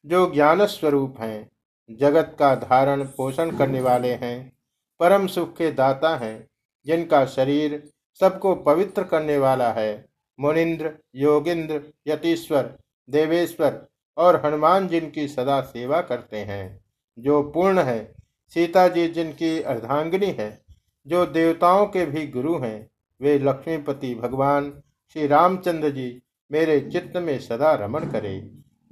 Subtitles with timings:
[0.07, 1.51] जो ज्ञान स्वरूप हैं,
[1.91, 4.53] जगत का धारण पोषण करने वाले हैं,
[5.01, 6.49] परम सुख के दाता हैं,
[6.87, 10.09] जिनका शरीर सबको पवित्र करने वाला है,
[10.41, 12.79] मुनिंद्र, योगिंद्र, यतीश्वर,
[13.11, 16.85] देवेश्वर और हनुमान जिनकी सदा सेवा करते हैं,
[17.19, 18.15] जो पूर्ण है,
[18.55, 20.62] सीता जी जिनकी अर्धांगिनी है
[21.07, 22.89] जो देवताओं के भी गुरु हैं,
[23.21, 24.73] वे लक्ष्मीपति भगवान
[25.13, 28.41] श्री रामचंद्र जी मेरे चित्त में सदा रमण करे।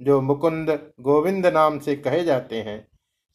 [0.01, 0.69] जो मुकुंद
[1.01, 2.87] गोविंद नाम से कहे जाते हैं,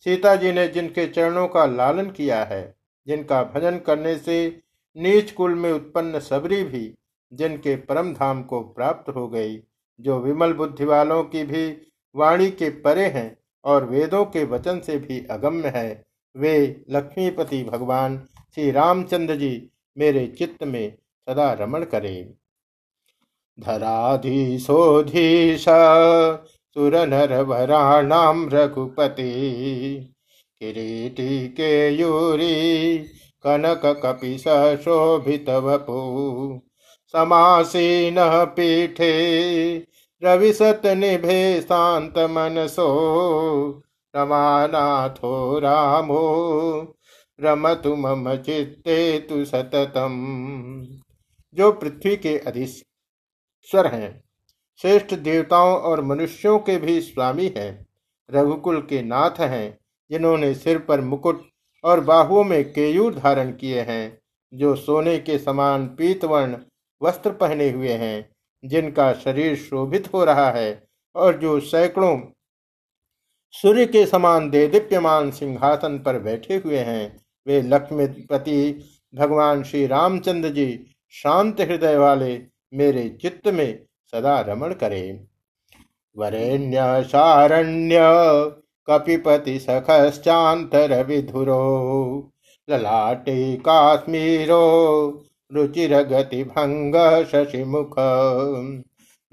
[0.06, 2.74] सीता जी ने जिनके चरणों का लालन किया है,
[3.06, 4.62] जिनका भजन करने से
[4.96, 6.92] नीच कुल में उत्पन्न सबरी भी
[7.32, 9.56] जिनके परम धाम को प्राप्त हो गई,
[10.00, 11.66] जो विमल बुद्धि वालों की भी
[12.14, 16.04] वाणी के परे हैं और वेदों के वचन से भी अगम्य है,
[16.36, 18.16] वे लक्ष्मीपति भगवान
[18.56, 22.34] श्री रामचंद्र जी मेरे चित्त में सदा रमण करे।
[23.60, 29.32] धराधीशोधीश सुर नर वराणाम रघुपति
[30.60, 32.98] किरीटी के यूरी
[33.44, 36.60] कनक कपि शोभित वपु
[37.14, 38.16] समासीन
[38.56, 39.12] पीठे
[40.22, 42.88] रविशत निभे शांत मनसो
[44.16, 46.22] रमानाथो रामो
[47.40, 50.14] रमतु मम चित्ते तु सततम।
[51.54, 54.24] जो पृथ्वी के अधीश्वर हैं,
[54.76, 57.86] श्रेष्ठ देवताओं और मनुष्यों के भी स्वामी हैं,
[58.30, 59.78] रघुकुल के नाथ हैं,
[60.10, 61.46] जिन्होंने सिर पर मुकुट
[61.84, 64.18] और बाहुओं में केयूर धारण किए हैं,
[64.54, 66.56] जो सोने के समान पीतवर्ण
[67.02, 68.30] वस्त्र पहने हुए हैं,
[68.64, 72.20] जिनका शरीर शोभित हो रहा है, और जो सैकड़ों
[73.52, 78.84] सूर्य के समान दे दीप्यमान सिंहासन पर बैठे हुए हैं वे लक्ष्मीपति,
[79.14, 82.40] भगवान श्री रामचंद्र जी शांत हृदय वाले
[82.74, 83.78] मेरे चित्त में
[84.12, 85.20] सदा रमण करें।
[86.16, 87.96] वरेण्य सारण्य
[88.90, 92.32] कपिपति सखश्चातर विधुरो,
[92.70, 94.62] ललाटे काश्मीरो
[95.52, 97.94] रुचिर गति भंग शशिमुख,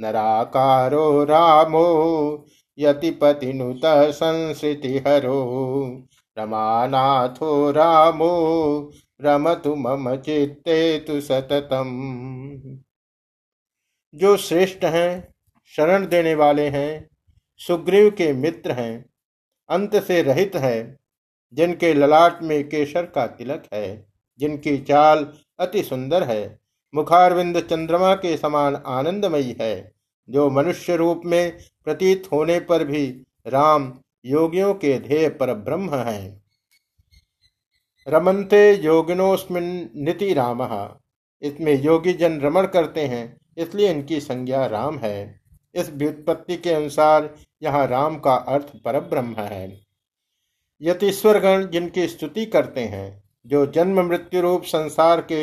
[0.01, 2.45] नराकारो रामो
[2.79, 5.43] यतिपतिनुत संसृति हरो
[6.37, 11.89] रमानाथो रामो, रमतु मम चित्ते तु सततम।
[14.15, 15.33] जो श्रेष्ठ हैं,
[15.65, 17.09] शरण देने वाले हैं,
[17.57, 19.05] सुग्रीव के मित्र हैं,
[19.69, 20.99] अंत से रहित है,
[21.53, 24.05] जिनके ललाट में केशर का तिलक है,
[24.39, 26.59] जिनकी चाल अति सुंदर है,
[26.95, 29.91] मुखारविंद चंद्रमा के समान आनंदमयी है,
[30.29, 36.43] जो मनुष्य रूप में प्रतीत होने पर भी राम योगियों के ध्येय पर ब्रह्म हैं।
[38.07, 40.61] रमनते योगिनोस्मिन निति राम।
[41.41, 45.41] इसमें योगी जन रमण करते हैं, इसलिए इनकी संज्ञा राम है।
[45.75, 49.81] इस व्युत्पत्ति के अनुसार यहाँ राम का अर्थ पर ब्रह्म है
[50.81, 55.41] यतीश्वरगण जिनकी स्तुति करते हैं, जो जन्म मृत्यु रूप संसार के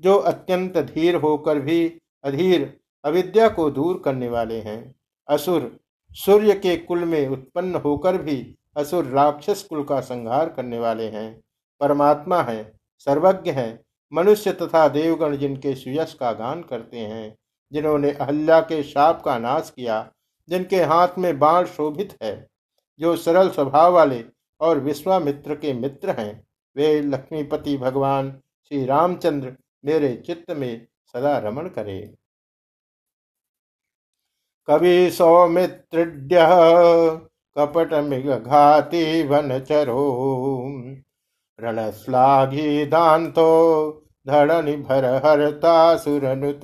[0.00, 4.94] जो अत्यंत धीर होकर भी अधीर अविद्या को दूर करने वाले हैं।
[5.28, 5.80] असुर,
[6.12, 11.40] सूर्य के कुल में उत्पन्न होकर भी असुर राक्षस कुल का संहार करने वाले हैं।
[11.80, 13.82] परमात्मा है, सर्वज्ञ है,
[14.12, 17.36] मनुष्य तथा देवगण जिनके सुयश का गान करते हैं,
[17.72, 20.12] जिन्होंने अहल्या के शाप का नाश किया,
[20.48, 22.46] जिनके हाथ में बाण शोभित है,
[23.00, 24.24] जो सरल स्वभाव वाले
[24.60, 26.44] और विश्वामित्र के मित्र हैं।
[26.76, 28.30] वे लक्ष्मीपति भगवान
[28.68, 32.14] श्री रामचंद्र मेरे चित्त में सदा रमण करे।
[34.66, 36.38] कवि सौमित्रिड्य,
[37.58, 37.94] कपट
[38.42, 40.02] घाती वनचरो।
[41.60, 43.90] रणश्लाघी दान्तो
[44.26, 46.60] धरणि भर हरता सुरनुत।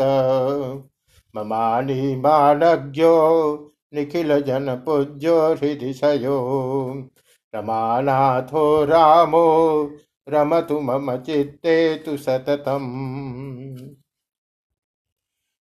[1.37, 3.17] ममानी मानज्ञो,
[3.95, 6.39] निखिल जन पूज्यो हृदिशयो
[7.55, 9.87] रमानाथो रामो
[10.29, 12.87] रमतु मम चित्ते तु सततम।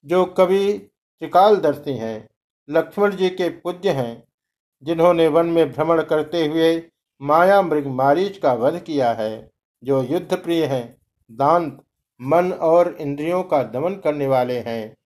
[0.05, 0.79] जो कवि
[1.19, 2.29] त्रिकालदर्शी हैं,
[2.71, 4.25] लक्ष्मण जी के पूज्य हैं,
[4.83, 6.83] जिन्होंने वन में भ्रमण करते हुए
[7.21, 9.51] माया मृग मारीच का वध किया है,
[9.85, 10.97] जो युद्ध प्रिय हैं,
[11.31, 11.83] दांत,
[12.21, 14.97] मन और इंद्रियों का दमन करने वाले हैं।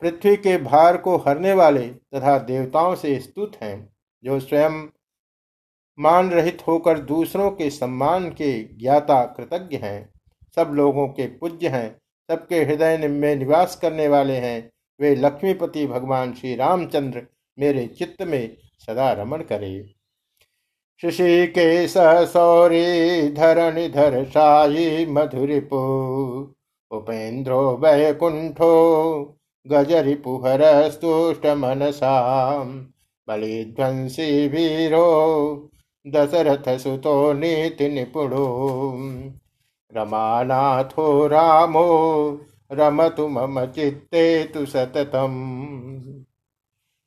[0.00, 3.92] पृथ्वी के भार को हरने वाले तथा देवताओं से स्तुत हैं,
[4.24, 4.86] जो स्वयं
[6.00, 10.08] मान रहित होकर दूसरों के सम्मान के ज्ञाता कृतज्ञ हैं।
[10.56, 11.96] सब लोगों के पूज्य हैं,
[12.30, 14.70] सबके हृदय में निवास करने वाले हैं।
[15.00, 17.22] वे लक्ष्मीपति भगवान श्री रामचंद्र
[17.58, 19.94] मेरे चित्त में सदा रमण करे।
[21.04, 25.76] ऋषिकेश सौरी धरणि धर शाही मधुरिपु
[26.90, 28.72] उपेन्द्रो वैकुंठो
[29.68, 32.14] स्तुष्ट मनसा,
[33.28, 35.69] बलिध्वंसी वीरो
[36.06, 38.44] दशरथ सुतो नीति निपुणो
[39.94, 41.86] रमानाथो रामो,
[42.72, 45.34] रमतु मम चित्ते तु सततम।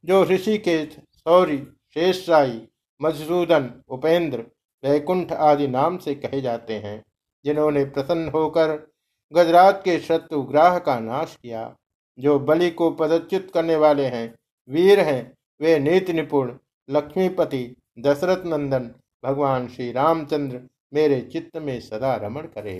[0.05, 1.57] जो ऋषि के सौरी
[1.93, 2.61] शेषशाही
[3.01, 4.45] मधुसूदन, उपेंद्र,
[4.83, 7.05] वैकुंठ आदि नाम से कहे जाते हैं,
[7.45, 8.91] जिन्होंने प्रसन्न होकर
[9.33, 11.75] गजरात के शत्रु ग्राह का नाश किया,
[12.19, 14.35] जो बलि को पदच्युत करने वाले हैं,
[14.69, 16.53] वीर हैं, वे नीति निपुण
[16.89, 18.89] लक्ष्मीपति दशरथ नंदन
[19.23, 20.59] भगवान श्री रामचंद्र
[20.93, 22.75] मेरे चित्त में सदा रमण करे।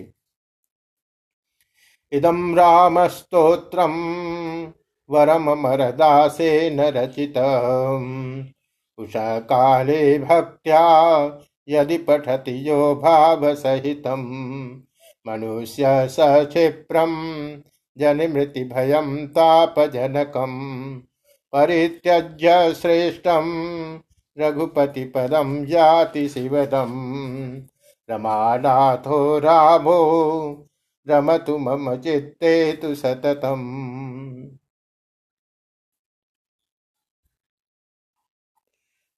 [2.12, 3.86] इदम राम स्त्रोत्र
[5.10, 7.38] वरम मरदासे न रचित
[8.98, 10.82] उषा काले भक्त्या
[11.70, 14.08] यदि पठति यो भाव सहित
[15.26, 17.14] मनुष्य सक्षिप्रम
[17.98, 20.54] जनिमृति भयम तापजनकम
[21.54, 23.50] परित्यज्य श्रेष्ठम
[24.38, 26.92] रघुपति पदम जाति शिवदम
[28.10, 30.00] रमानाथो रामो,
[31.08, 33.62] रमतु मम चित्ते तु सततम।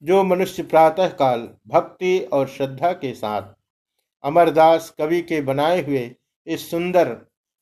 [0.03, 3.53] जो मनुष्य प्रातः काल भक्ति और श्रद्धा के साथ
[4.23, 6.09] अमरदास कवि के बनाए हुए
[6.47, 7.07] इस सुंदर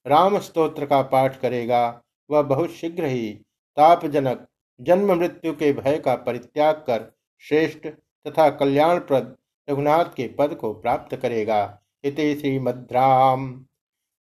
[0.05, 3.33] राम स्तोत्र का पाठ करेगा, वह बहुत शीघ्र ही
[3.77, 4.47] तापजनक
[4.79, 7.11] जन्म मृत्यु के भय का परित्याग कर
[7.49, 7.87] श्रेष्ठ
[8.27, 9.35] तथा कल्याणप्रद
[9.69, 13.65] रघुनाथ के पद को प्राप्त करेगा। इति श्रीमद्राम।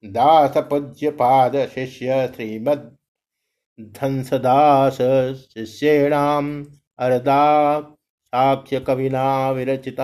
[0.04, 2.96] दास पूज्य पाद शिष्य श्रीमद
[3.80, 4.98] धंसदास
[5.54, 6.66] शिष्येणाम
[6.98, 7.80] अरदा
[8.24, 9.96] साक्ष्य कविना विरचित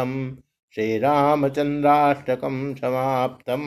[0.75, 3.63] श्रीरामचंद्राष्टकम समाप्तम।